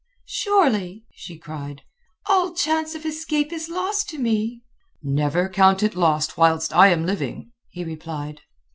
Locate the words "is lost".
3.53-4.09